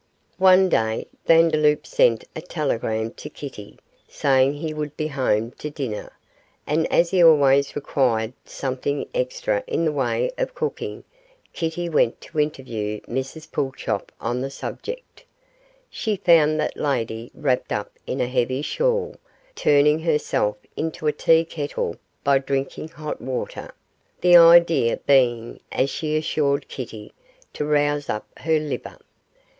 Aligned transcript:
One 0.39 0.67
day 0.67 1.05
Vandeloup 1.27 1.85
sent 1.85 2.23
a 2.35 2.41
telegram 2.41 3.11
to 3.11 3.29
Kitty 3.29 3.77
saying 4.07 4.53
he 4.55 4.73
would 4.73 4.97
be 4.97 5.05
home 5.09 5.51
to 5.59 5.69
dinner, 5.69 6.11
and 6.65 6.91
as 6.91 7.11
he 7.11 7.23
always 7.23 7.75
required 7.75 8.33
something 8.43 9.07
extra 9.13 9.63
in 9.67 9.85
the 9.85 9.91
way 9.91 10.31
of 10.39 10.55
cooking, 10.55 11.03
Kitty 11.53 11.87
went 11.87 12.19
to 12.21 12.39
interview 12.39 12.99
Mrs 13.01 13.51
Pulchop 13.51 14.11
on 14.19 14.41
the 14.41 14.49
subject. 14.49 15.23
She 15.91 16.15
found 16.15 16.59
that 16.59 16.75
lady 16.77 17.29
wrapped 17.35 17.71
up 17.71 17.91
in 18.07 18.19
a 18.21 18.27
heavy 18.27 18.63
shawl, 18.63 19.17
turning 19.53 19.99
herself 19.99 20.57
into 20.75 21.05
a 21.05 21.13
tea 21.13 21.45
kettle 21.45 21.95
by 22.23 22.39
drinking 22.39 22.87
hot 22.87 23.21
water, 23.21 23.71
the 24.21 24.35
idea 24.35 24.97
being, 25.05 25.59
as 25.71 25.91
she 25.91 26.17
assured 26.17 26.67
Kitty, 26.69 27.13
to 27.53 27.65
rouse 27.65 28.09
up 28.09 28.25
her 28.39 28.57
liver. 28.57 28.97